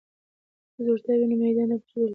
که 0.73 0.79
زړورتیا 0.85 1.13
وي 1.17 1.25
نو 1.29 1.35
میدان 1.43 1.67
نه 1.69 1.77
پریښودل 1.81 1.89
کیږي. 2.01 2.09